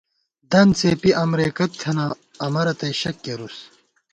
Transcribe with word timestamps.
دن 0.51 0.67
څېپی 0.77 1.11
امرېکہ 1.23 1.65
تھنہ 1.79 2.07
امہ 2.45 2.61
رتئ 2.65 2.91
شک 3.01 3.15
کېرُس 3.23 3.57